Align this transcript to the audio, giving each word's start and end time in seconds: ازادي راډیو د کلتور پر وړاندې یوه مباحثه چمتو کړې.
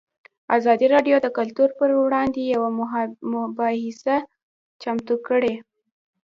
ازادي 0.57 0.87
راډیو 0.95 1.17
د 1.21 1.27
کلتور 1.37 1.69
پر 1.79 1.89
وړاندې 2.03 2.41
یوه 2.53 2.69
مباحثه 3.59 4.15
چمتو 4.81 5.15
کړې. 5.27 5.53